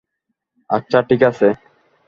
আচ্ছা, 0.69 0.99
ঠিকাছে। 1.01 1.47